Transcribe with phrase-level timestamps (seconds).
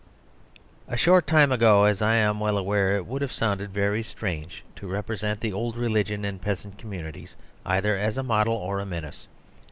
[0.87, 4.63] A short time ago, as I am well aware, it would have sounded very strange
[4.77, 7.35] to represent the old religious and peasant communities
[7.67, 9.27] either as a model or a menace.